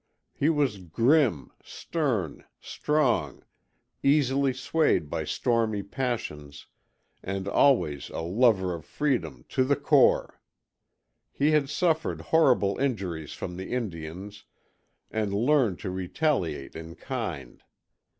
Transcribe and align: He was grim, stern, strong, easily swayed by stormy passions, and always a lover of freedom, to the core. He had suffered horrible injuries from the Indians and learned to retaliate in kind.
He 0.33 0.49
was 0.49 0.79
grim, 0.79 1.51
stern, 1.63 2.43
strong, 2.59 3.43
easily 4.01 4.51
swayed 4.51 5.11
by 5.11 5.25
stormy 5.25 5.83
passions, 5.83 6.65
and 7.21 7.47
always 7.47 8.09
a 8.09 8.21
lover 8.21 8.73
of 8.73 8.83
freedom, 8.83 9.45
to 9.49 9.63
the 9.63 9.75
core. 9.75 10.41
He 11.31 11.51
had 11.51 11.69
suffered 11.69 12.21
horrible 12.33 12.79
injuries 12.79 13.33
from 13.33 13.57
the 13.57 13.71
Indians 13.71 14.45
and 15.11 15.35
learned 15.35 15.77
to 15.81 15.91
retaliate 15.91 16.75
in 16.75 16.95
kind. 16.95 17.61